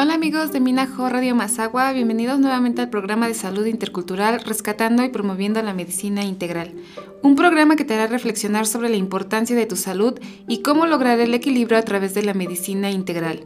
Hola 0.00 0.14
amigos 0.14 0.52
de 0.52 0.60
Minajo 0.60 1.08
Radio 1.08 1.34
Mazagua, 1.34 1.90
bienvenidos 1.90 2.38
nuevamente 2.38 2.80
al 2.80 2.88
programa 2.88 3.26
de 3.26 3.34
salud 3.34 3.66
intercultural 3.66 4.38
Rescatando 4.44 5.02
y 5.02 5.08
Promoviendo 5.08 5.60
la 5.60 5.74
Medicina 5.74 6.22
Integral. 6.22 6.72
Un 7.20 7.34
programa 7.34 7.74
que 7.74 7.84
te 7.84 7.94
hará 7.94 8.06
reflexionar 8.06 8.64
sobre 8.66 8.90
la 8.90 8.96
importancia 8.96 9.56
de 9.56 9.66
tu 9.66 9.74
salud 9.74 10.14
y 10.46 10.62
cómo 10.62 10.86
lograr 10.86 11.18
el 11.18 11.34
equilibrio 11.34 11.78
a 11.78 11.82
través 11.82 12.14
de 12.14 12.22
la 12.22 12.32
medicina 12.32 12.92
integral. 12.92 13.44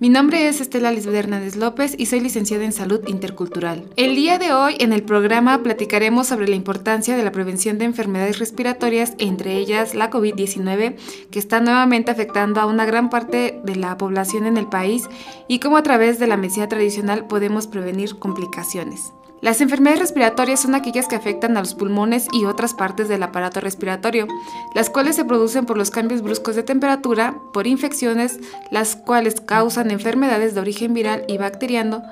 Mi 0.00 0.08
nombre 0.08 0.48
es 0.48 0.60
Estela 0.60 0.90
Lisbeth 0.90 1.14
Hernández 1.14 1.54
López 1.54 1.94
y 1.96 2.06
soy 2.06 2.18
licenciada 2.18 2.64
en 2.64 2.72
Salud 2.72 3.00
Intercultural. 3.06 3.88
El 3.94 4.16
día 4.16 4.38
de 4.38 4.52
hoy 4.52 4.74
en 4.80 4.92
el 4.92 5.04
programa 5.04 5.62
platicaremos 5.62 6.26
sobre 6.26 6.48
la 6.48 6.56
importancia 6.56 7.16
de 7.16 7.22
la 7.22 7.30
prevención 7.30 7.78
de 7.78 7.84
enfermedades 7.84 8.40
respiratorias, 8.40 9.14
entre 9.18 9.56
ellas 9.56 9.94
la 9.94 10.10
COVID-19, 10.10 10.96
que 11.30 11.38
está 11.38 11.60
nuevamente 11.60 12.10
afectando 12.10 12.60
a 12.60 12.66
una 12.66 12.84
gran 12.86 13.08
parte 13.08 13.60
de 13.62 13.76
la 13.76 13.96
población 13.96 14.46
en 14.46 14.56
el 14.56 14.66
país 14.66 15.08
y 15.46 15.60
cómo 15.60 15.76
a 15.76 15.82
través 15.84 15.93
de 15.98 16.26
la 16.26 16.36
medicina 16.36 16.68
tradicional 16.68 17.26
podemos 17.28 17.68
prevenir 17.68 18.18
complicaciones. 18.18 19.12
Las 19.40 19.60
enfermedades 19.60 20.00
respiratorias 20.00 20.60
son 20.60 20.74
aquellas 20.74 21.06
que 21.06 21.14
afectan 21.14 21.56
a 21.56 21.60
los 21.60 21.74
pulmones 21.74 22.26
y 22.32 22.46
otras 22.46 22.74
partes 22.74 23.08
del 23.08 23.22
aparato 23.22 23.60
respiratorio, 23.60 24.26
las 24.74 24.90
cuales 24.90 25.14
se 25.14 25.24
producen 25.24 25.66
por 25.66 25.78
los 25.78 25.92
cambios 25.92 26.20
bruscos 26.20 26.56
de 26.56 26.64
temperatura, 26.64 27.36
por 27.52 27.68
infecciones, 27.68 28.40
las 28.72 28.96
cuales 28.96 29.40
causan 29.40 29.92
enfermedades 29.92 30.54
de 30.54 30.62
origen 30.62 30.94
viral 30.94 31.24
y 31.28 31.38
bacteriano, 31.38 32.02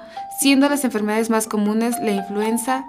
siendo 0.41 0.69
las 0.69 0.85
enfermedades 0.85 1.29
más 1.29 1.49
comunes 1.49 1.97
la 2.01 2.13
influenza, 2.13 2.85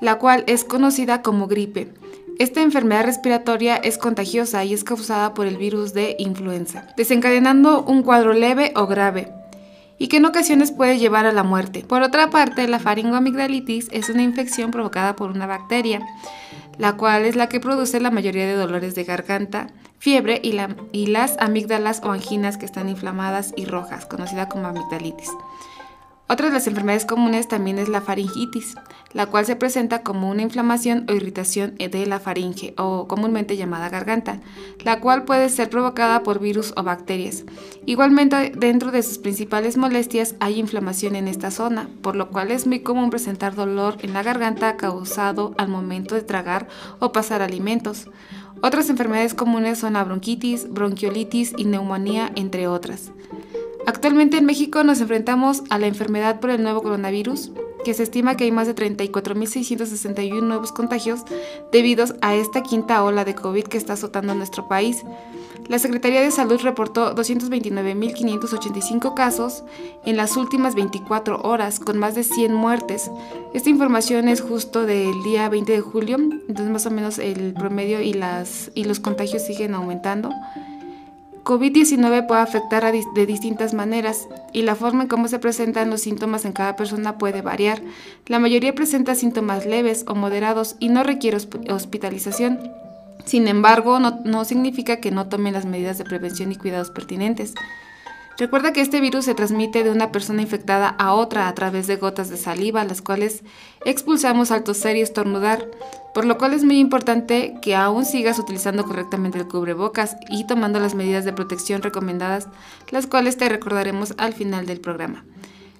la 0.00 0.18
cual 0.18 0.42
es 0.48 0.64
conocida 0.64 1.22
como 1.22 1.46
gripe. 1.46 1.94
Esta 2.40 2.62
enfermedad 2.62 3.04
respiratoria 3.04 3.76
es 3.76 3.96
contagiosa 3.96 4.64
y 4.64 4.74
es 4.74 4.82
causada 4.82 5.34
por 5.34 5.46
el 5.46 5.56
virus 5.56 5.94
de 5.94 6.16
influenza, 6.18 6.88
desencadenando 6.96 7.84
un 7.84 8.02
cuadro 8.02 8.32
leve 8.32 8.72
o 8.74 8.88
grave 8.88 9.41
y 9.98 10.08
que 10.08 10.16
en 10.18 10.24
ocasiones 10.24 10.72
puede 10.72 10.98
llevar 10.98 11.26
a 11.26 11.32
la 11.32 11.42
muerte. 11.42 11.84
Por 11.86 12.02
otra 12.02 12.30
parte, 12.30 12.66
la 12.66 12.78
faringoamigdalitis 12.78 13.88
es 13.92 14.08
una 14.08 14.22
infección 14.22 14.70
provocada 14.70 15.16
por 15.16 15.30
una 15.30 15.46
bacteria, 15.46 16.00
la 16.78 16.96
cual 16.96 17.24
es 17.24 17.36
la 17.36 17.48
que 17.48 17.60
produce 17.60 18.00
la 18.00 18.10
mayoría 18.10 18.46
de 18.46 18.54
dolores 18.54 18.94
de 18.94 19.04
garganta, 19.04 19.68
fiebre 19.98 20.40
y, 20.42 21.06
las 21.06 21.36
amígdalas 21.38 22.02
o 22.02 22.10
anginas 22.10 22.56
que 22.56 22.66
están 22.66 22.88
inflamadas 22.88 23.52
y 23.56 23.66
rojas, 23.66 24.06
conocida 24.06 24.48
como 24.48 24.66
amigdalitis. 24.66 25.30
Otra 26.32 26.46
de 26.46 26.54
las 26.54 26.66
enfermedades 26.66 27.04
comunes 27.04 27.46
también 27.46 27.78
es 27.78 27.90
la 27.90 28.00
faringitis, 28.00 28.74
la 29.12 29.26
cual 29.26 29.44
se 29.44 29.54
presenta 29.54 30.02
como 30.02 30.30
una 30.30 30.40
inflamación 30.40 31.04
o 31.10 31.12
irritación 31.12 31.74
de 31.76 32.06
la 32.06 32.20
faringe 32.20 32.72
o 32.78 33.06
comúnmente 33.06 33.58
llamada 33.58 33.90
garganta, 33.90 34.40
la 34.82 34.98
cual 35.00 35.26
puede 35.26 35.50
ser 35.50 35.68
provocada 35.68 36.22
por 36.22 36.40
virus 36.40 36.72
o 36.74 36.84
bacterias. 36.84 37.44
Igualmente, 37.84 38.50
dentro 38.56 38.90
de 38.92 39.02
sus 39.02 39.18
principales 39.18 39.76
molestias 39.76 40.34
hay 40.40 40.58
inflamación 40.58 41.16
en 41.16 41.28
esta 41.28 41.50
zona, 41.50 41.90
por 42.00 42.16
lo 42.16 42.30
cual 42.30 42.50
es 42.50 42.66
muy 42.66 42.80
común 42.80 43.10
presentar 43.10 43.54
dolor 43.54 43.98
en 44.00 44.14
la 44.14 44.22
garganta 44.22 44.78
causado 44.78 45.52
al 45.58 45.68
momento 45.68 46.14
de 46.14 46.22
tragar 46.22 46.66
o 46.98 47.12
pasar 47.12 47.42
alimentos. 47.42 48.08
Otras 48.62 48.88
enfermedades 48.88 49.34
comunes 49.34 49.80
son 49.80 49.92
la 49.92 50.04
bronquitis, 50.04 50.72
bronquiolitis 50.72 51.52
y 51.58 51.66
neumonía, 51.66 52.32
entre 52.36 52.68
otras. 52.68 53.12
Actualmente 53.92 54.38
en 54.38 54.46
México 54.46 54.82
nos 54.84 55.02
enfrentamos 55.02 55.64
a 55.68 55.78
la 55.78 55.86
enfermedad 55.86 56.40
por 56.40 56.48
el 56.48 56.62
nuevo 56.62 56.82
coronavirus, 56.82 57.52
que 57.84 57.92
se 57.92 58.04
estima 58.04 58.38
que 58.38 58.44
hay 58.44 58.50
más 58.50 58.66
de 58.66 58.74
34.661 58.74 60.42
nuevos 60.42 60.72
contagios 60.72 61.24
debido 61.72 62.06
a 62.22 62.34
esta 62.34 62.62
quinta 62.62 63.04
ola 63.04 63.26
de 63.26 63.34
COVID 63.34 63.64
que 63.64 63.76
está 63.76 63.92
azotando 63.92 64.34
nuestro 64.34 64.66
país. 64.66 65.04
La 65.68 65.78
Secretaría 65.78 66.22
de 66.22 66.30
Salud 66.30 66.58
reportó 66.62 67.14
229.585 67.14 69.12
casos 69.12 69.62
en 70.06 70.16
las 70.16 70.38
últimas 70.38 70.74
24 70.74 71.42
horas, 71.42 71.78
con 71.78 71.98
más 71.98 72.14
de 72.14 72.24
100 72.24 72.54
muertes. 72.54 73.10
Esta 73.52 73.68
información 73.68 74.26
es 74.26 74.40
justo 74.40 74.86
del 74.86 75.22
día 75.22 75.50
20 75.50 75.70
de 75.70 75.80
julio, 75.82 76.16
entonces 76.16 76.70
más 76.70 76.86
o 76.86 76.90
menos 76.90 77.18
el 77.18 77.52
promedio 77.52 78.00
y, 78.00 78.14
las, 78.14 78.70
y 78.74 78.84
los 78.84 79.00
contagios 79.00 79.42
siguen 79.42 79.74
aumentando. 79.74 80.30
COVID-19 81.44 82.26
puede 82.26 82.40
afectar 82.40 82.84
de 82.92 83.26
distintas 83.26 83.74
maneras 83.74 84.28
y 84.52 84.62
la 84.62 84.76
forma 84.76 85.02
en 85.02 85.08
cómo 85.08 85.26
se 85.26 85.40
presentan 85.40 85.90
los 85.90 86.02
síntomas 86.02 86.44
en 86.44 86.52
cada 86.52 86.76
persona 86.76 87.18
puede 87.18 87.42
variar. 87.42 87.82
La 88.26 88.38
mayoría 88.38 88.74
presenta 88.74 89.14
síntomas 89.14 89.66
leves 89.66 90.04
o 90.06 90.14
moderados 90.14 90.76
y 90.78 90.88
no 90.88 91.02
requiere 91.02 91.38
hospitalización. 91.68 92.60
Sin 93.24 93.48
embargo, 93.48 93.98
no, 93.98 94.20
no 94.24 94.44
significa 94.44 94.96
que 94.96 95.10
no 95.10 95.28
tomen 95.28 95.52
las 95.52 95.66
medidas 95.66 95.98
de 95.98 96.04
prevención 96.04 96.52
y 96.52 96.56
cuidados 96.56 96.90
pertinentes. 96.90 97.54
Recuerda 98.38 98.72
que 98.72 98.80
este 98.80 99.00
virus 99.00 99.26
se 99.26 99.34
transmite 99.34 99.84
de 99.84 99.90
una 99.90 100.10
persona 100.10 100.42
infectada 100.42 100.88
a 100.88 101.12
otra 101.12 101.48
a 101.48 101.54
través 101.54 101.86
de 101.86 101.96
gotas 101.96 102.30
de 102.30 102.36
saliva, 102.36 102.84
las 102.84 103.02
cuales 103.02 103.42
expulsamos 103.84 104.50
al 104.50 104.64
toser 104.64 104.96
y 104.96 105.02
estornudar, 105.02 105.68
por 106.14 106.24
lo 106.24 106.38
cual 106.38 106.54
es 106.54 106.64
muy 106.64 106.78
importante 106.78 107.54
que 107.60 107.76
aún 107.76 108.04
sigas 108.04 108.38
utilizando 108.38 108.84
correctamente 108.84 109.38
el 109.38 109.48
cubrebocas 109.48 110.16
y 110.30 110.46
tomando 110.46 110.80
las 110.80 110.94
medidas 110.94 111.24
de 111.24 111.32
protección 111.34 111.82
recomendadas, 111.82 112.48
las 112.90 113.06
cuales 113.06 113.36
te 113.36 113.48
recordaremos 113.48 114.14
al 114.16 114.32
final 114.32 114.66
del 114.66 114.80
programa. 114.80 115.24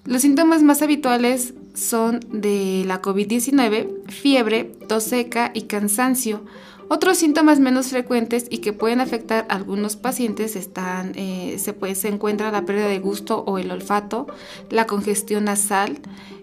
Los 0.05 0.23
síntomas 0.23 0.63
más 0.63 0.83
habituales 0.83 1.55
son 1.75 2.21
de 2.29 2.83
la 2.87 3.01
COVID-19, 3.01 4.11
fiebre, 4.11 4.65
tos 4.89 5.05
seca 5.05 5.53
y 5.55 5.63
cansancio 5.63 6.43
otros 6.89 7.19
síntomas 7.19 7.61
menos 7.61 7.89
frecuentes 7.89 8.47
y 8.51 8.59
que 8.59 8.73
pueden 8.73 9.01
afectar 9.01 9.47
a 9.49 9.55
algunos 9.55 9.97
pacientes 9.97 10.57
están, 10.57 11.13
eh, 11.17 11.57
se, 11.59 11.73
puede, 11.73 11.97
encuentra 12.09 12.51
la 12.51 12.65
pérdida 12.65 12.89
de 12.89 12.99
gusto 12.99 13.45
o 13.47 13.59
el 13.59 13.71
olfato, 13.71 14.27
la 14.71 14.87
congestión 14.87 15.45
nasal, 15.45 15.99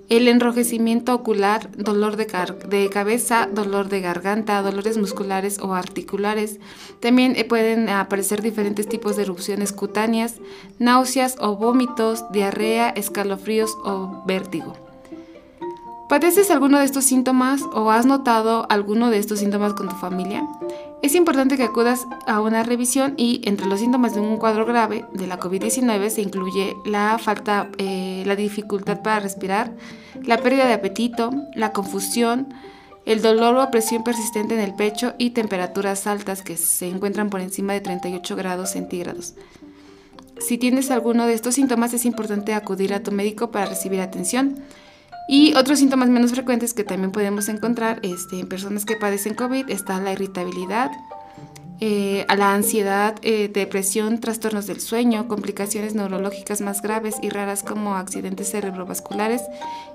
el 0.10 0.28
enrojecimiento 0.28 1.14
ocular, 1.14 1.70
dolor 1.78 2.18
de, 2.18 2.26
de, 2.68 2.90
cabeza, 2.90 3.48
dolor 3.52 3.90
de 3.90 4.02
garganta, 4.02 4.62
dolores 4.64 4.98
musculares 4.98 5.60
o 5.60 5.76
articulares. 5.76 6.60
También 7.00 7.36
eh, 7.36 7.46
pueden 7.46 7.90
aparecer 7.90 8.42
diferentes 8.42 8.90
tipos 8.90 9.16
de 9.16 9.24
erupciones 9.24 9.72
cutáneas, 9.72 10.36
náuseas 10.80 11.36
o 11.40 11.56
vómitos, 11.58 12.26
diarrea, 12.32 12.90
escalofríos 12.90 13.78
o 13.84 14.24
vértigo. 14.26 14.89
¿Padeces 16.10 16.50
alguno 16.50 16.80
de 16.80 16.86
estos 16.86 17.06
síntomas 17.06 17.62
o 17.72 17.92
has 17.92 18.08
notado 18.08 18.66
alguno 18.72 19.12
de 19.12 19.20
estos 19.20 19.38
síntomas 19.38 19.76
con 19.76 19.90
tu 19.90 19.96
familia? 19.96 20.44
Es 21.04 21.14
importante 21.14 21.56
que 21.56 21.62
acudas 21.62 22.08
a 22.26 22.42
una 22.42 22.64
revisión 22.64 23.14
y 23.16 23.42
entre 23.46 23.68
los 23.68 23.80
síntomas 23.80 24.16
de 24.16 24.20
un 24.20 24.38
cuadro 24.38 24.66
grave 24.66 25.06
de 25.14 25.28
la 25.28 25.40
COVID-19 25.40 26.10
se 26.10 26.24
incluye 26.24 26.76
la 26.84 27.20
falta, 27.20 27.70
eh, 27.78 28.24
la 28.26 28.36
dificultad 28.36 29.04
para 29.04 29.20
respirar, 29.20 29.72
la 30.24 30.40
pérdida 30.40 30.66
de 30.66 30.74
apetito, 30.74 31.30
la 31.54 31.74
confusión, 31.74 32.56
el 33.06 33.22
dolor 33.22 33.56
o 33.58 33.70
presión 33.70 34.04
persistente 34.04 34.56
en 34.56 34.62
el 34.62 34.74
pecho 34.74 35.14
y 35.20 35.30
temperaturas 35.30 36.08
altas 36.08 36.42
que 36.42 36.58
se 36.58 36.88
encuentran 36.88 37.30
por 37.30 37.40
encima 37.40 37.74
de 37.74 37.82
38 37.82 38.36
grados 38.36 38.72
centígrados. 38.72 39.36
Si 40.40 40.58
tienes 40.58 40.90
alguno 40.90 41.28
de 41.28 41.36
estos 41.36 41.54
síntomas 41.54 41.94
es 41.94 42.04
importante 42.06 42.56
acudir 42.56 42.96
a 42.96 43.04
tu 43.04 43.12
médico 43.12 43.52
para 43.52 43.68
recibir 43.68 44.02
atención. 44.02 44.56
Y 45.32 45.54
otros 45.54 45.78
síntomas 45.78 46.10
menos 46.10 46.32
frecuentes 46.32 46.74
que 46.74 46.84
también 46.84 47.12
podemos 47.12 47.50
encontrar 47.50 48.00
este, 48.02 48.40
en 48.40 48.50
personas 48.50 48.84
que 48.84 48.96
padecen 48.96 49.36
COVID 49.36 49.70
está 49.70 50.02
la 50.02 50.14
irritabilidad, 50.14 50.90
eh, 51.82 52.26
a 52.28 52.36
la 52.36 52.54
ansiedad, 52.54 53.16
eh, 53.22 53.48
depresión, 53.48 54.20
trastornos 54.20 54.68
del 54.68 54.82
sueño, 54.82 55.30
complicaciones 55.30 55.96
neurológicas 55.96 56.60
más 56.60 56.82
graves 56.82 57.16
y 57.22 57.30
raras 57.30 57.64
como 57.64 57.96
accidentes 57.96 58.52
cerebrovasculares, 58.52 59.44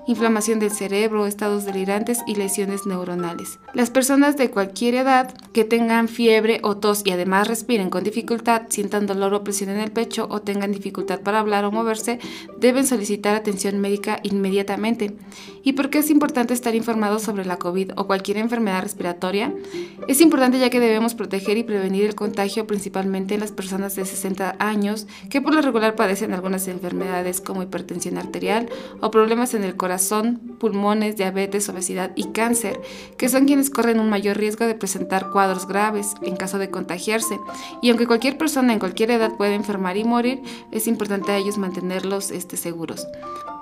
inflamación 0.07 0.57
del 0.57 0.71
cerebro, 0.71 1.27
estados 1.27 1.63
delirantes 1.63 2.21
y 2.25 2.35
lesiones 2.35 2.87
neuronales. 2.87 3.59
Las 3.75 3.91
personas 3.91 4.35
de 4.35 4.49
cualquier 4.49 4.95
edad 4.95 5.31
que 5.53 5.63
tengan 5.63 6.07
fiebre 6.07 6.59
o 6.63 6.75
tos 6.75 7.03
y 7.05 7.11
además 7.11 7.47
respiren 7.47 7.91
con 7.91 8.03
dificultad, 8.03 8.63
sientan 8.69 9.05
dolor 9.05 9.35
o 9.35 9.43
presión 9.43 9.69
en 9.69 9.79
el 9.79 9.91
pecho 9.91 10.27
o 10.31 10.41
tengan 10.41 10.71
dificultad 10.71 11.19
para 11.21 11.39
hablar 11.39 11.65
o 11.65 11.71
moverse, 11.71 12.17
deben 12.57 12.87
solicitar 12.87 13.35
atención 13.35 13.79
médica 13.79 14.19
inmediatamente. 14.23 15.15
¿Y 15.61 15.73
por 15.73 15.91
qué 15.91 15.99
es 15.99 16.09
importante 16.09 16.55
estar 16.55 16.73
informados 16.73 17.21
sobre 17.21 17.45
la 17.45 17.57
COVID 17.57 17.91
o 17.95 18.07
cualquier 18.07 18.37
enfermedad 18.37 18.81
respiratoria? 18.81 19.53
Es 20.07 20.19
importante 20.21 20.57
ya 20.57 20.71
que 20.71 20.79
debemos 20.79 21.13
proteger 21.13 21.57
y 21.57 21.63
prevenir 21.63 21.74
el 21.83 22.15
contagio 22.15 22.67
principalmente 22.67 23.33
en 23.33 23.39
las 23.39 23.51
personas 23.51 23.95
de 23.95 24.05
60 24.05 24.55
años 24.59 25.07
que 25.29 25.41
por 25.41 25.53
lo 25.53 25.61
regular 25.61 25.95
padecen 25.95 26.33
algunas 26.33 26.67
enfermedades 26.67 27.41
como 27.41 27.63
hipertensión 27.63 28.17
arterial 28.17 28.69
o 29.01 29.11
problemas 29.11 29.53
en 29.53 29.63
el 29.63 29.75
corazón, 29.75 30.57
pulmones, 30.59 31.17
diabetes, 31.17 31.69
obesidad 31.69 32.11
y 32.15 32.31
cáncer, 32.31 32.79
que 33.17 33.29
son 33.29 33.45
quienes 33.45 33.69
corren 33.69 33.99
un 33.99 34.09
mayor 34.09 34.37
riesgo 34.37 34.65
de 34.65 34.75
presentar 34.75 35.31
cuadros 35.31 35.67
graves 35.67 36.13
en 36.21 36.35
caso 36.35 36.57
de 36.57 36.69
contagiarse. 36.69 37.39
Y 37.81 37.89
aunque 37.89 38.07
cualquier 38.07 38.37
persona 38.37 38.73
en 38.73 38.79
cualquier 38.79 39.11
edad 39.11 39.35
puede 39.37 39.55
enfermar 39.55 39.97
y 39.97 40.03
morir, 40.03 40.41
es 40.71 40.87
importante 40.87 41.31
a 41.31 41.37
ellos 41.37 41.57
mantenerlos 41.57 42.31
este, 42.31 42.57
seguros. 42.57 43.07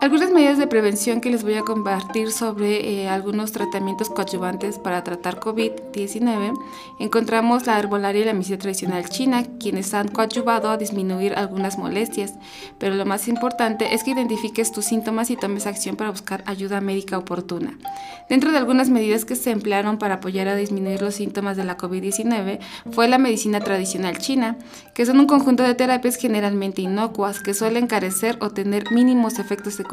Algunas 0.04 0.32
medidas 0.32 0.58
de 0.58 0.68
prevención 0.68 1.22
que 1.22 1.30
les 1.30 1.44
voy 1.44 1.54
a 1.54 1.62
compartir 1.62 2.34
sobre 2.34 3.04
eh, 3.04 3.08
algunos 3.08 3.54
tratamientos 3.54 4.10
coadyuvantes 4.10 4.78
para 4.78 5.02
tratar 5.02 5.40
COVID-19. 5.40 6.54
Encontramos 7.00 7.66
la 7.66 7.80
herbolaria 7.80 8.24
y 8.24 8.26
la 8.26 8.34
medicina 8.34 8.58
tradicional 8.58 9.08
china, 9.08 9.46
quienes 9.62 9.94
han 9.94 10.10
coadyuvado 10.10 10.70
a 10.70 10.76
disminuir 10.76 11.36
algunas 11.36 11.78
molestias, 11.78 12.34
pero 12.80 12.96
lo 12.96 13.06
más 13.06 13.30
importante 13.30 13.96
es 13.96 14.04
que 14.04 14.12
identifiques 14.12 14.74
tus 14.74 14.84
síntomas 14.84 15.30
y 15.30 15.38
tomes 15.38 15.68
acción 15.68 15.96
para 15.96 16.12
buscar 16.12 16.44
ayuda 16.48 16.82
médica 16.82 17.18
oportuna. 17.18 17.78
Dentro 18.30 18.52
de 18.52 18.58
algunas 18.58 18.90
medidas 18.90 19.24
que 19.24 19.38
se 19.38 19.52
emplearon 19.52 20.00
para 20.00 20.16
apoyar 20.16 20.50
a 20.50 20.58
disminuir 20.58 21.02
los 21.02 21.16
síntomas 21.16 21.56
de 21.56 21.64
la 21.64 21.78
COVID-19 21.78 22.60
fue 22.92 23.08
la 23.08 23.20
medicina 23.20 23.62
tradicional 23.62 24.18
china, 24.18 24.58
que 24.94 25.06
son 25.06 25.22
un 25.22 25.28
conjunto 25.28 25.64
de 25.64 25.76
terapias 25.76 26.18
generalmente 26.18 26.82
inocuas 26.82 27.40
que 27.40 27.54
suelen 27.54 27.88
carecer 27.88 28.38
o 28.42 28.50
tener 28.50 28.92
mínimos 28.92 29.40
efectos 29.40 29.76
secundarios 29.76 29.93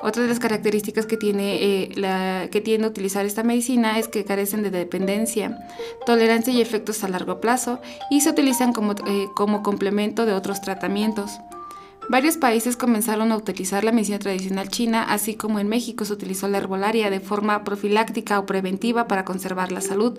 otra 0.00 0.22
de 0.22 0.28
las 0.28 0.38
características 0.38 1.06
que 1.06 1.16
tiene, 1.16 1.62
eh, 1.62 1.92
la, 1.96 2.48
que 2.50 2.60
utilizar 2.88 3.24
esta 3.24 3.42
medicina 3.42 3.98
es 3.98 4.08
que 4.08 4.24
carecen 4.24 4.62
de 4.62 4.70
dependencia, 4.70 5.58
tolerancia 6.04 6.52
y 6.52 6.60
efectos 6.60 7.04
a 7.04 7.08
largo 7.08 7.40
plazo 7.40 7.80
y 8.10 8.20
se 8.20 8.30
utilizan 8.30 8.72
como, 8.72 8.92
eh, 8.92 9.28
como 9.34 9.62
complemento 9.62 10.26
de 10.26 10.34
otros 10.34 10.60
tratamientos. 10.60 11.30
Varios 12.08 12.36
países 12.36 12.76
comenzaron 12.76 13.32
a 13.32 13.36
utilizar 13.36 13.82
la 13.82 13.90
medicina 13.90 14.18
tradicional 14.18 14.68
china, 14.68 15.04
así 15.04 15.36
como 15.36 15.58
en 15.58 15.68
México 15.68 16.04
se 16.04 16.12
utilizó 16.12 16.48
la 16.48 16.58
herbolaria 16.58 17.08
de 17.08 17.20
forma 17.20 17.64
profiláctica 17.64 18.38
o 18.38 18.46
preventiva 18.46 19.08
para 19.08 19.24
conservar 19.24 19.72
la 19.72 19.80
salud. 19.80 20.18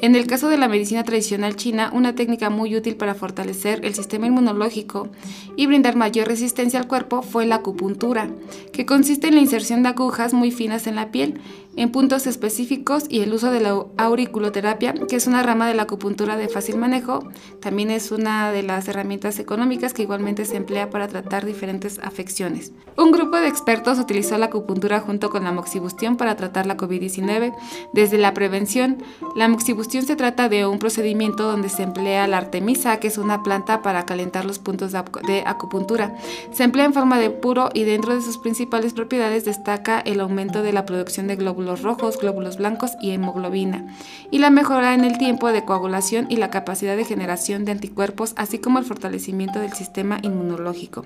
En 0.00 0.16
el 0.16 0.26
caso 0.26 0.48
de 0.48 0.56
la 0.56 0.66
medicina 0.66 1.04
tradicional 1.04 1.54
china, 1.54 1.90
una 1.94 2.16
técnica 2.16 2.50
muy 2.50 2.74
útil 2.74 2.96
para 2.96 3.14
fortalecer 3.14 3.84
el 3.84 3.94
sistema 3.94 4.26
inmunológico 4.26 5.10
y 5.56 5.66
brindar 5.66 5.94
mayor 5.94 6.26
resistencia 6.26 6.80
al 6.80 6.88
cuerpo 6.88 7.22
fue 7.22 7.46
la 7.46 7.56
acupuntura, 7.56 8.28
que 8.72 8.84
consiste 8.84 9.28
en 9.28 9.36
la 9.36 9.40
inserción 9.40 9.84
de 9.84 9.90
agujas 9.90 10.34
muy 10.34 10.50
finas 10.50 10.88
en 10.88 10.96
la 10.96 11.12
piel, 11.12 11.40
en 11.76 11.90
puntos 11.90 12.26
específicos 12.26 13.04
y 13.08 13.20
el 13.20 13.32
uso 13.32 13.50
de 13.50 13.60
la 13.60 13.84
auriculoterapia, 13.96 14.92
que 14.92 15.16
es 15.16 15.26
una 15.26 15.42
rama 15.42 15.66
de 15.66 15.74
la 15.74 15.84
acupuntura 15.84 16.36
de 16.36 16.48
fácil 16.48 16.76
manejo. 16.76 17.26
También 17.60 17.90
es 17.90 18.12
una 18.12 18.52
de 18.52 18.62
las 18.62 18.88
herramientas 18.88 19.38
económicas 19.38 19.94
que 19.94 20.02
igualmente 20.02 20.44
se 20.44 20.56
emplea 20.56 20.90
para 20.90 21.08
tratar 21.08 21.46
diferentes 21.46 21.98
afecciones. 22.00 22.72
Un 22.98 23.10
grupo 23.10 23.38
de 23.38 23.48
expertos 23.48 23.98
utilizó 23.98 24.36
la 24.36 24.46
acupuntura 24.46 25.00
junto 25.00 25.30
con 25.30 25.44
la 25.44 25.52
moxibustión 25.52 26.16
para 26.16 26.36
tratar 26.36 26.66
la 26.66 26.76
COVID-19. 26.76 27.54
Desde 27.94 28.18
la 28.18 28.34
prevención, 28.34 29.02
la 29.34 29.48
moxibustión 29.48 30.04
se 30.04 30.16
trata 30.16 30.50
de 30.50 30.66
un 30.66 30.78
procedimiento 30.78 31.44
donde 31.44 31.70
se 31.70 31.84
emplea 31.84 32.26
la 32.26 32.36
artemisa, 32.36 32.98
que 32.98 33.08
es 33.08 33.16
una 33.16 33.42
planta 33.42 33.80
para 33.80 34.04
calentar 34.04 34.44
los 34.44 34.58
puntos 34.58 34.92
de 34.92 35.42
acupuntura. 35.46 36.16
Se 36.52 36.64
emplea 36.64 36.84
en 36.84 36.92
forma 36.92 37.18
de 37.18 37.30
puro 37.30 37.70
y 37.72 37.84
dentro 37.84 38.14
de 38.14 38.20
sus 38.20 38.36
principales 38.36 38.92
propiedades 38.92 39.46
destaca 39.46 40.00
el 40.00 40.20
aumento 40.20 40.62
de 40.62 40.72
la 40.74 40.84
producción 40.84 41.28
de 41.28 41.36
glóbulos 41.36 41.61
rojos, 41.82 42.18
glóbulos 42.18 42.56
blancos 42.56 42.92
y 43.00 43.10
hemoglobina, 43.12 43.94
y 44.30 44.38
la 44.38 44.50
mejora 44.50 44.94
en 44.94 45.04
el 45.04 45.18
tiempo 45.18 45.52
de 45.52 45.64
coagulación 45.64 46.26
y 46.28 46.36
la 46.36 46.50
capacidad 46.50 46.96
de 46.96 47.04
generación 47.04 47.64
de 47.64 47.72
anticuerpos, 47.72 48.32
así 48.36 48.58
como 48.58 48.78
el 48.78 48.84
fortalecimiento 48.84 49.60
del 49.60 49.72
sistema 49.72 50.18
inmunológico. 50.22 51.04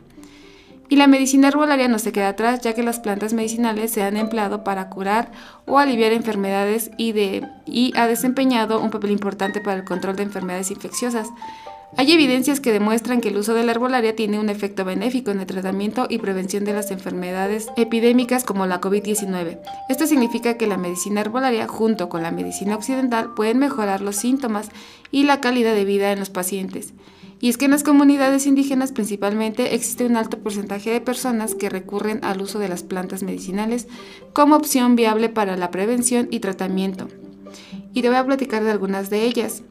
Y 0.88 0.96
la 0.96 1.08
medicina 1.08 1.48
herbolaria 1.48 1.88
no 1.88 1.98
se 1.98 2.12
queda 2.12 2.28
atrás, 2.28 2.60
ya 2.60 2.72
que 2.72 2.82
las 2.82 3.00
plantas 3.00 3.32
medicinales 3.32 3.90
se 3.90 4.02
han 4.02 4.16
empleado 4.16 4.62
para 4.62 4.88
curar 4.88 5.32
o 5.66 5.78
aliviar 5.78 6.12
enfermedades 6.12 6.90
y, 6.96 7.12
de, 7.12 7.46
y 7.66 7.92
ha 7.96 8.06
desempeñado 8.06 8.80
un 8.80 8.90
papel 8.90 9.10
importante 9.10 9.60
para 9.60 9.76
el 9.76 9.84
control 9.84 10.14
de 10.14 10.22
enfermedades 10.22 10.70
infecciosas. 10.70 11.28
Hay 11.94 12.12
evidencias 12.12 12.60
que 12.60 12.72
demuestran 12.72 13.20
que 13.20 13.28
el 13.28 13.36
uso 13.36 13.54
de 13.54 13.64
la 13.64 13.72
herbolaria 13.72 14.16
tiene 14.16 14.38
un 14.38 14.50
efecto 14.50 14.84
benéfico 14.84 15.30
en 15.30 15.40
el 15.40 15.46
tratamiento 15.46 16.06
y 16.10 16.18
prevención 16.18 16.64
de 16.64 16.74
las 16.74 16.90
enfermedades 16.90 17.68
epidémicas 17.76 18.44
como 18.44 18.66
la 18.66 18.80
COVID-19. 18.80 19.60
Esto 19.88 20.06
significa 20.06 20.58
que 20.58 20.66
la 20.66 20.76
medicina 20.76 21.20
herbolaria 21.20 21.68
junto 21.68 22.08
con 22.08 22.22
la 22.22 22.32
medicina 22.32 22.74
occidental 22.74 23.32
pueden 23.34 23.58
mejorar 23.58 24.02
los 24.02 24.16
síntomas 24.16 24.68
y 25.10 25.22
la 25.22 25.40
calidad 25.40 25.74
de 25.74 25.84
vida 25.84 26.12
en 26.12 26.18
los 26.18 26.28
pacientes. 26.30 26.92
Y 27.40 27.50
es 27.50 27.56
que 27.56 27.66
en 27.66 27.70
las 27.70 27.82
comunidades 27.82 28.46
indígenas 28.46 28.92
principalmente 28.92 29.74
existe 29.74 30.06
un 30.06 30.16
alto 30.16 30.38
porcentaje 30.38 30.90
de 30.90 31.00
personas 31.00 31.54
que 31.54 31.68
recurren 31.68 32.24
al 32.24 32.40
uso 32.40 32.58
de 32.58 32.68
las 32.68 32.82
plantas 32.82 33.22
medicinales 33.22 33.88
como 34.32 34.56
opción 34.56 34.96
viable 34.96 35.28
para 35.28 35.56
la 35.56 35.70
prevención 35.70 36.28
y 36.30 36.40
tratamiento. 36.40 37.08
Y 37.92 38.02
te 38.02 38.08
voy 38.08 38.16
a 38.16 38.26
platicar 38.26 38.64
de 38.64 38.70
algunas 38.70 39.10
de 39.10 39.24
ellas. 39.24 39.62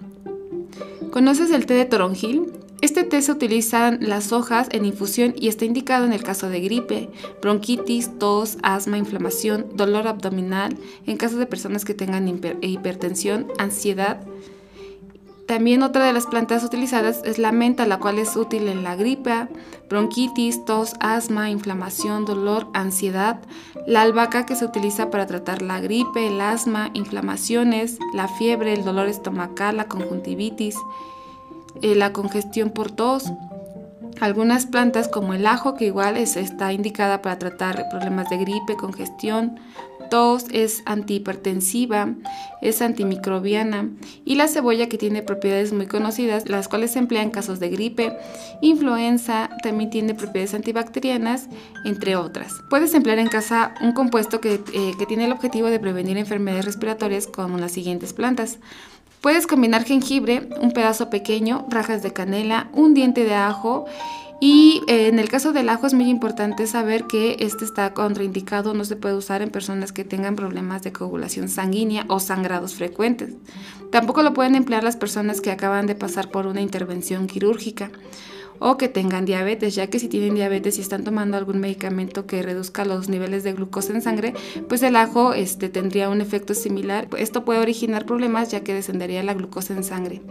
¿Conoces 1.15 1.49
el 1.51 1.65
té 1.65 1.75
de 1.75 1.85
toronjil? 1.85 2.51
Este 2.81 3.05
té 3.05 3.21
se 3.21 3.31
utilizan 3.31 3.99
las 4.01 4.33
hojas 4.33 4.67
en 4.71 4.83
infusión 4.83 5.33
y 5.37 5.47
está 5.47 5.63
indicado 5.63 6.03
en 6.05 6.11
el 6.11 6.23
caso 6.23 6.49
de 6.49 6.59
gripe, 6.59 7.07
bronquitis, 7.41 8.19
tos, 8.19 8.57
asma, 8.63 8.97
inflamación, 8.97 9.65
dolor 9.75 10.09
abdominal, 10.09 10.75
en 11.05 11.15
caso 11.15 11.37
de 11.37 11.45
personas 11.45 11.85
que 11.85 11.93
tengan 11.93 12.27
hipertensión, 12.27 13.47
ansiedad, 13.57 14.27
también 15.47 15.83
otra 15.83 16.05
de 16.07 16.13
las 16.13 16.25
plantas 16.25 16.63
utilizadas 16.63 17.21
es 17.23 17.37
la 17.37 17.51
menta, 17.51 17.85
la 17.85 17.99
cual 17.99 18.17
es 18.17 18.35
útil 18.35 18.67
en 18.67 18.83
la 18.83 18.95
gripe, 18.95 19.47
bronquitis, 19.87 20.65
tos, 20.65 20.93
asma, 20.99 21.51
inflamación, 21.51 22.25
dolor, 22.25 22.67
ansiedad. 22.73 23.39
La 23.85 24.01
albahaca 24.01 24.47
que 24.47 24.55
se 24.55 24.65
utiliza 24.65 25.11
para 25.11 25.27
tratar 25.27 25.61
la 25.61 25.79
gripe, 25.79 26.27
el 26.27 26.41
asma, 26.41 26.89
inflamaciones, 26.93 27.99
la 28.13 28.27
fiebre, 28.27 28.73
el 28.73 28.83
dolor 28.83 29.07
estomacal, 29.07 29.77
la 29.77 29.85
conjuntivitis, 29.85 30.77
eh, 31.83 31.93
la 31.93 32.11
congestión 32.11 32.71
por 32.71 32.89
tos. 32.89 33.31
Algunas 34.21 34.65
plantas 34.65 35.09
como 35.09 35.33
el 35.35 35.45
ajo, 35.45 35.75
que 35.75 35.85
igual 35.85 36.17
está 36.17 36.73
indicada 36.73 37.21
para 37.21 37.37
tratar 37.37 37.87
problemas 37.89 38.29
de 38.29 38.37
gripe, 38.37 38.75
congestión, 38.77 39.59
tos, 40.09 40.45
es 40.51 40.81
antihipertensiva, 40.85 42.15
es 42.61 42.81
antimicrobiana 42.81 43.89
y 44.25 44.35
la 44.35 44.47
cebolla 44.47 44.87
que 44.87 44.97
tiene 44.97 45.21
propiedades 45.21 45.73
muy 45.73 45.87
conocidas, 45.87 46.49
las 46.49 46.67
cuales 46.67 46.91
se 46.91 46.99
emplean 46.99 47.25
en 47.25 47.31
casos 47.31 47.59
de 47.59 47.69
gripe, 47.69 48.17
influenza, 48.61 49.49
también 49.63 49.89
tiene 49.89 50.13
propiedades 50.13 50.53
antibacterianas, 50.53 51.47
entre 51.83 52.15
otras. 52.15 52.53
Puedes 52.69 52.93
emplear 52.93 53.19
en 53.19 53.27
casa 53.27 53.73
un 53.81 53.93
compuesto 53.93 54.41
que, 54.41 54.61
eh, 54.73 54.93
que 54.97 55.05
tiene 55.05 55.25
el 55.25 55.31
objetivo 55.31 55.67
de 55.67 55.79
prevenir 55.79 56.17
enfermedades 56.17 56.65
respiratorias 56.65 57.27
como 57.27 57.57
las 57.57 57.71
siguientes 57.71 58.13
plantas. 58.13 58.59
Puedes 59.21 59.47
combinar 59.47 59.85
jengibre, 59.85 60.49
un 60.61 60.71
pedazo 60.71 61.09
pequeño, 61.09 61.65
rajas 61.69 62.03
de 62.03 62.13
canela, 62.13 62.69
un 62.73 62.93
diente 62.93 63.23
de 63.23 63.33
ajo 63.33 63.85
y 64.41 64.81
eh, 64.87 65.07
en 65.07 65.19
el 65.19 65.29
caso 65.29 65.53
del 65.53 65.69
ajo 65.69 65.87
es 65.87 65.93
muy 65.93 66.09
importante 66.09 66.67
saber 66.67 67.05
que 67.05 67.37
este 67.39 67.63
está 67.63 67.93
contraindicado, 67.93 68.73
no 68.73 68.83
se 68.85 68.95
puede 68.95 69.15
usar 69.15 69.41
en 69.41 69.49
personas 69.49 69.91
que 69.91 70.03
tengan 70.03 70.35
problemas 70.35 70.83
de 70.83 70.91
coagulación 70.91 71.47
sanguínea 71.47 72.05
o 72.09 72.19
sangrados 72.19 72.75
frecuentes. 72.75 73.33
Tampoco 73.91 74.23
lo 74.23 74.33
pueden 74.33 74.55
emplear 74.55 74.83
las 74.83 74.97
personas 74.97 75.41
que 75.41 75.51
acaban 75.51 75.87
de 75.87 75.95
pasar 75.95 76.29
por 76.31 76.47
una 76.47 76.61
intervención 76.61 77.27
quirúrgica 77.27 77.91
o 78.59 78.77
que 78.77 78.87
tengan 78.87 79.25
diabetes, 79.25 79.75
ya 79.75 79.87
que 79.87 79.99
si 79.99 80.07
tienen 80.07 80.35
diabetes 80.35 80.77
y 80.77 80.81
están 80.81 81.03
tomando 81.03 81.37
algún 81.37 81.59
medicamento 81.59 82.25
que 82.25 82.41
reduzca 82.41 82.85
los 82.85 83.09
niveles 83.09 83.43
de 83.43 83.53
glucosa 83.53 83.93
en 83.93 84.01
sangre, 84.01 84.33
pues 84.67 84.83
el 84.83 84.95
ajo 84.95 85.33
este, 85.33 85.69
tendría 85.69 86.09
un 86.09 86.21
efecto 86.21 86.53
similar. 86.53 87.07
Esto 87.17 87.45
puede 87.45 87.59
originar 87.59 88.05
problemas 88.05 88.51
ya 88.51 88.61
que 88.61 88.73
descendería 88.73 89.23
la 89.23 89.33
glucosa 89.33 89.73
en 89.73 89.83
sangre 89.83 90.21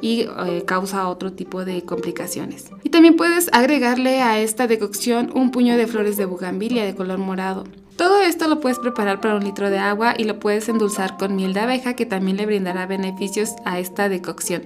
y 0.00 0.22
eh, 0.22 0.64
causa 0.66 1.08
otro 1.08 1.32
tipo 1.32 1.64
de 1.64 1.82
complicaciones. 1.82 2.70
Y 2.82 2.90
también 2.90 3.16
puedes 3.16 3.48
agregarle 3.52 4.22
a 4.22 4.40
esta 4.40 4.66
decocción 4.66 5.30
un 5.34 5.50
puño 5.50 5.76
de 5.76 5.86
flores 5.86 6.16
de 6.16 6.24
bugambilia 6.24 6.84
de 6.84 6.94
color 6.94 7.18
morado. 7.18 7.64
Todo 8.00 8.22
esto 8.22 8.48
lo 8.48 8.60
puedes 8.60 8.78
preparar 8.78 9.20
para 9.20 9.34
un 9.34 9.44
litro 9.44 9.68
de 9.68 9.78
agua 9.78 10.14
y 10.16 10.24
lo 10.24 10.40
puedes 10.40 10.70
endulzar 10.70 11.18
con 11.18 11.36
miel 11.36 11.52
de 11.52 11.60
abeja 11.60 11.92
que 11.92 12.06
también 12.06 12.38
le 12.38 12.46
brindará 12.46 12.86
beneficios 12.86 13.56
a 13.66 13.78
esta 13.78 14.08
decocción. 14.08 14.62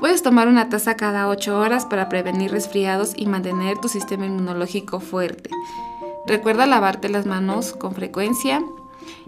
Puedes 0.00 0.24
tomar 0.24 0.48
una 0.48 0.68
taza 0.68 0.96
cada 0.96 1.28
8 1.28 1.60
horas 1.60 1.86
para 1.86 2.08
prevenir 2.08 2.50
resfriados 2.50 3.12
y 3.14 3.26
mantener 3.26 3.78
tu 3.78 3.88
sistema 3.88 4.26
inmunológico 4.26 4.98
fuerte. 4.98 5.48
Recuerda 6.26 6.66
lavarte 6.66 7.08
las 7.08 7.24
manos 7.24 7.72
con 7.72 7.94
frecuencia 7.94 8.64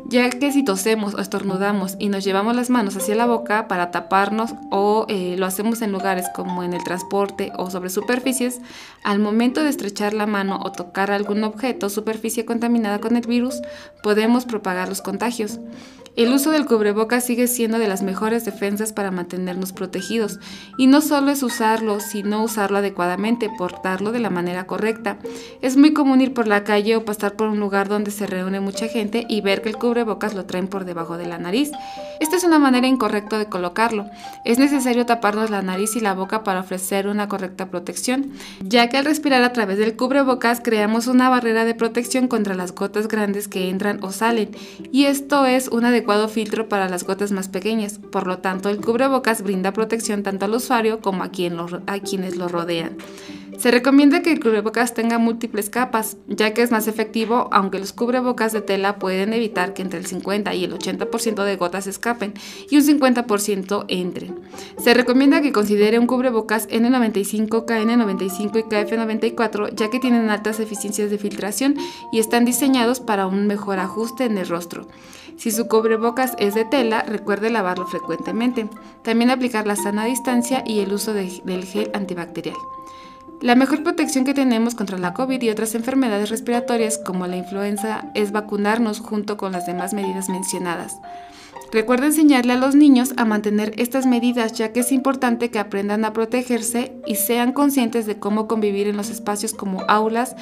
ya 0.06 0.28
que 0.30 0.52
si 0.52 0.62
tosemos 0.62 1.14
o 1.14 1.20
estornudamos 1.20 1.96
y 1.98 2.08
nos 2.08 2.24
llevamos 2.24 2.54
las 2.54 2.70
manos 2.70 2.96
hacia 2.96 3.14
la 3.14 3.26
boca 3.26 3.68
para 3.68 3.90
taparnos 3.90 4.54
o 4.70 5.06
eh, 5.08 5.36
lo 5.38 5.46
hacemos 5.46 5.82
en 5.82 5.92
lugares 5.92 6.26
como 6.34 6.62
en 6.62 6.74
el 6.74 6.84
transporte 6.84 7.52
o 7.56 7.70
sobre 7.70 7.90
superficies, 7.90 8.60
al 9.02 9.18
momento 9.18 9.62
de 9.62 9.70
estrechar 9.70 10.12
la 10.12 10.26
mano 10.26 10.60
o 10.62 10.72
tocar 10.72 11.10
algún 11.10 11.42
objeto 11.44 11.86
o 11.86 11.90
superficie 11.90 12.44
contaminada 12.44 13.00
con 13.00 13.16
el 13.16 13.26
virus, 13.26 13.62
podemos 14.02 14.44
propagar 14.44 14.88
los 14.88 15.00
contagios. 15.00 15.58
El 16.16 16.32
uso 16.32 16.52
del 16.52 16.64
cubrebocas 16.64 17.24
sigue 17.24 17.48
siendo 17.48 17.78
de 17.78 17.88
las 17.88 18.02
mejores 18.02 18.44
defensas 18.44 18.92
para 18.92 19.10
mantenernos 19.10 19.72
protegidos. 19.72 20.38
Y 20.78 20.86
no 20.86 21.00
solo 21.00 21.32
es 21.32 21.42
usarlo, 21.42 21.98
sino 21.98 22.44
usarlo 22.44 22.78
adecuadamente, 22.78 23.50
portarlo 23.58 24.12
de 24.12 24.20
la 24.20 24.30
manera 24.30 24.64
correcta. 24.68 25.18
Es 25.60 25.76
muy 25.76 25.92
común 25.92 26.20
ir 26.20 26.32
por 26.32 26.46
la 26.46 26.62
calle 26.62 26.94
o 26.94 27.04
pasar 27.04 27.34
por 27.34 27.48
un 27.48 27.58
lugar 27.58 27.88
donde 27.88 28.12
se 28.12 28.28
reúne 28.28 28.60
mucha 28.60 28.86
gente 28.86 29.26
y 29.28 29.40
ver 29.40 29.60
que 29.60 29.70
el 29.70 29.76
cubrebocas 29.76 30.34
lo 30.34 30.44
traen 30.44 30.68
por 30.68 30.84
debajo 30.84 31.16
de 31.16 31.26
la 31.26 31.38
nariz. 31.38 31.72
Esta 32.20 32.36
es 32.36 32.44
una 32.44 32.58
manera 32.58 32.86
incorrecta 32.86 33.38
de 33.38 33.46
colocarlo. 33.46 34.06
Es 34.44 34.58
necesario 34.58 35.06
taparnos 35.06 35.50
la 35.50 35.62
nariz 35.62 35.96
y 35.96 36.00
la 36.00 36.14
boca 36.14 36.44
para 36.44 36.60
ofrecer 36.60 37.08
una 37.08 37.28
correcta 37.28 37.70
protección, 37.70 38.32
ya 38.62 38.88
que 38.88 38.96
al 38.96 39.04
respirar 39.04 39.42
a 39.42 39.52
través 39.52 39.78
del 39.78 39.96
cubrebocas 39.96 40.60
creamos 40.60 41.06
una 41.06 41.28
barrera 41.28 41.64
de 41.64 41.74
protección 41.74 42.28
contra 42.28 42.54
las 42.54 42.74
gotas 42.74 43.08
grandes 43.08 43.48
que 43.48 43.68
entran 43.68 44.02
o 44.02 44.12
salen, 44.12 44.50
y 44.92 45.04
esto 45.04 45.46
es 45.46 45.68
un 45.68 45.84
adecuado 45.84 46.28
filtro 46.28 46.68
para 46.68 46.88
las 46.88 47.04
gotas 47.04 47.32
más 47.32 47.48
pequeñas. 47.48 47.98
Por 47.98 48.26
lo 48.26 48.38
tanto, 48.38 48.68
el 48.68 48.80
cubrebocas 48.80 49.42
brinda 49.42 49.72
protección 49.72 50.22
tanto 50.22 50.44
al 50.44 50.54
usuario 50.54 51.00
como 51.00 51.22
a, 51.24 51.30
a 51.86 51.98
quienes 52.00 52.36
lo 52.36 52.48
rodean. 52.48 52.96
Se 53.58 53.70
recomienda 53.70 54.20
que 54.20 54.32
el 54.32 54.40
cubrebocas 54.40 54.94
tenga 54.94 55.18
múltiples 55.18 55.70
capas, 55.70 56.16
ya 56.26 56.52
que 56.52 56.62
es 56.62 56.70
más 56.70 56.88
efectivo, 56.88 57.48
aunque 57.52 57.78
los 57.78 57.92
cubrebocas 57.92 58.52
de 58.52 58.60
tela 58.60 58.98
pueden 58.98 59.32
evitar 59.32 59.74
que 59.74 59.82
entre 59.82 59.98
el 59.98 60.06
50 60.06 60.54
y 60.54 60.64
el 60.64 60.72
80% 60.72 61.44
de 61.44 61.56
gotas 61.56 61.86
escapen 61.86 62.34
y 62.68 62.76
un 62.76 62.82
50% 62.82 63.84
entren. 63.88 64.40
Se 64.78 64.92
recomienda 64.92 65.40
que 65.40 65.52
considere 65.52 65.98
un 65.98 66.06
cubrebocas 66.06 66.68
N95, 66.68 67.64
KN95 67.64 68.58
y 68.58 68.62
KF94, 68.62 69.74
ya 69.74 69.88
que 69.88 70.00
tienen 70.00 70.30
altas 70.30 70.60
eficiencias 70.60 71.10
de 71.10 71.18
filtración 71.18 71.76
y 72.12 72.18
están 72.18 72.44
diseñados 72.44 73.00
para 73.00 73.26
un 73.26 73.46
mejor 73.46 73.78
ajuste 73.78 74.24
en 74.24 74.36
el 74.36 74.48
rostro. 74.48 74.88
Si 75.36 75.50
su 75.50 75.68
cubrebocas 75.68 76.34
es 76.38 76.54
de 76.54 76.64
tela, 76.64 77.02
recuerde 77.02 77.50
lavarlo 77.50 77.86
frecuentemente. 77.86 78.68
También 79.02 79.30
aplicar 79.30 79.66
la 79.66 79.76
sana 79.76 80.04
distancia 80.04 80.62
y 80.66 80.80
el 80.80 80.92
uso 80.92 81.12
del 81.12 81.64
gel 81.64 81.90
antibacterial. 81.94 82.56
La 83.42 83.54
mejor 83.54 83.82
protección 83.82 84.24
que 84.24 84.34
tenemos 84.34 84.74
contra 84.74 84.98
la 84.98 85.12
COVID 85.12 85.42
y 85.42 85.50
otras 85.50 85.74
enfermedades 85.74 86.30
respiratorias 86.30 86.98
como 86.98 87.26
la 87.26 87.36
influenza 87.36 88.10
es 88.14 88.32
vacunarnos 88.32 89.00
junto 89.00 89.36
con 89.36 89.52
las 89.52 89.66
demás 89.66 89.92
medidas 89.92 90.28
mencionadas. 90.28 90.96
Recuerda 91.72 92.06
enseñarle 92.06 92.52
a 92.52 92.58
los 92.58 92.74
niños 92.74 93.12
a 93.16 93.24
mantener 93.24 93.74
estas 93.76 94.06
medidas 94.06 94.52
ya 94.52 94.72
que 94.72 94.80
es 94.80 94.92
importante 94.92 95.50
que 95.50 95.58
aprendan 95.58 96.04
a 96.04 96.12
protegerse 96.12 96.94
y 97.06 97.16
sean 97.16 97.52
conscientes 97.52 98.06
de 98.06 98.18
cómo 98.18 98.46
convivir 98.46 98.86
en 98.86 98.96
los 98.96 99.10
espacios 99.10 99.52
como 99.52 99.82
aulas 99.88 100.36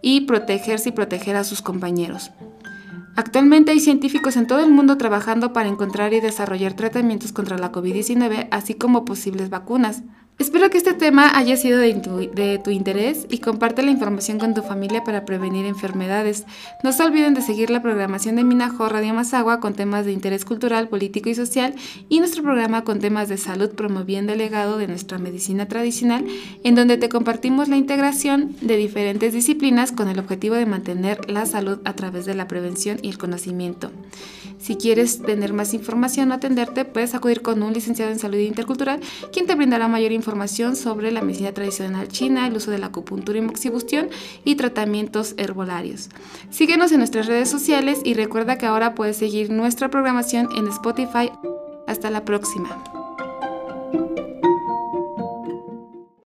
y 0.00 0.22
protegerse 0.22 0.90
y 0.90 0.92
proteger 0.92 1.36
a 1.36 1.44
sus 1.44 1.60
compañeros. 1.60 2.30
Actualmente 3.16 3.72
hay 3.72 3.80
científicos 3.80 4.36
en 4.36 4.46
todo 4.46 4.60
el 4.60 4.70
mundo 4.70 4.98
trabajando 4.98 5.52
para 5.52 5.68
encontrar 5.68 6.12
y 6.12 6.20
desarrollar 6.20 6.74
tratamientos 6.74 7.32
contra 7.32 7.58
la 7.58 7.72
COVID-19, 7.72 8.48
así 8.50 8.74
como 8.74 9.04
posibles 9.04 9.50
vacunas. 9.50 10.02
Espero 10.38 10.68
que 10.68 10.76
este 10.76 10.92
tema 10.92 11.34
haya 11.34 11.56
sido 11.56 11.78
de 11.78 12.60
tu, 12.62 12.70
interés 12.70 13.26
y 13.30 13.38
comparte 13.38 13.82
la 13.82 13.90
información 13.90 14.38
con 14.38 14.52
tu 14.52 14.60
familia 14.60 15.02
para 15.02 15.24
prevenir 15.24 15.64
enfermedades. 15.64 16.44
No 16.84 16.92
se 16.92 17.04
olviden 17.04 17.32
de 17.32 17.40
seguir 17.40 17.70
la 17.70 17.80
programación 17.80 18.36
de 18.36 18.44
Minajo 18.44 18.86
Radio 18.86 19.14
Mazagua 19.14 19.60
con 19.60 19.72
temas 19.72 20.04
de 20.04 20.12
interés 20.12 20.44
cultural, 20.44 20.88
político 20.88 21.30
y 21.30 21.34
social 21.34 21.74
y 22.10 22.18
nuestro 22.18 22.42
programa 22.42 22.84
con 22.84 22.98
temas 22.98 23.30
de 23.30 23.38
salud 23.38 23.70
promoviendo 23.70 24.34
el 24.34 24.38
legado 24.38 24.76
de 24.76 24.88
nuestra 24.88 25.16
medicina 25.16 25.68
tradicional, 25.68 26.26
en 26.62 26.74
donde 26.74 26.98
te 26.98 27.08
compartimos 27.08 27.68
la 27.68 27.78
integración 27.78 28.56
de 28.60 28.76
diferentes 28.76 29.32
disciplinas 29.32 29.90
con 29.90 30.08
el 30.08 30.18
objetivo 30.18 30.54
de 30.54 30.66
mantener 30.66 31.30
la 31.30 31.46
salud 31.46 31.78
a 31.86 31.94
través 31.94 32.26
de 32.26 32.34
la 32.34 32.46
prevención 32.46 32.98
y 33.00 33.08
el 33.08 33.16
conocimiento. 33.16 33.90
Si 34.66 34.74
quieres 34.74 35.22
tener 35.22 35.52
más 35.52 35.74
información 35.74 36.32
o 36.32 36.34
atenderte, 36.34 36.84
puedes 36.84 37.14
acudir 37.14 37.40
con 37.40 37.62
un 37.62 37.72
licenciado 37.72 38.10
en 38.10 38.18
salud 38.18 38.38
intercultural, 38.38 38.98
quien 39.32 39.46
te 39.46 39.54
brindará 39.54 39.86
mayor 39.86 40.10
información 40.10 40.74
sobre 40.74 41.12
la 41.12 41.22
medicina 41.22 41.52
tradicional 41.52 42.08
china, 42.08 42.48
el 42.48 42.56
uso 42.56 42.72
de 42.72 42.78
la 42.78 42.86
acupuntura 42.86 43.38
y 43.38 43.42
moxibustión 43.42 44.08
y 44.44 44.56
tratamientos 44.56 45.34
herbolarios. 45.36 46.08
Síguenos 46.50 46.90
en 46.90 46.98
nuestras 46.98 47.26
redes 47.26 47.48
sociales 47.48 48.00
y 48.02 48.14
recuerda 48.14 48.58
que 48.58 48.66
ahora 48.66 48.96
puedes 48.96 49.18
seguir 49.18 49.50
nuestra 49.50 49.88
programación 49.88 50.48
en 50.56 50.66
Spotify. 50.66 51.30
Hasta 51.86 52.10
la 52.10 52.24
próxima. 52.24 52.95